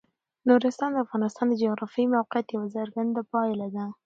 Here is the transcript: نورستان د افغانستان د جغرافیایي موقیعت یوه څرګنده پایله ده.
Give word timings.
نورستان 0.49 0.89
د 0.93 0.97
افغانستان 1.05 1.45
د 1.49 1.53
جغرافیایي 1.61 2.11
موقیعت 2.15 2.47
یوه 2.55 2.67
څرګنده 2.77 3.21
پایله 3.31 3.67
ده. 3.75 3.85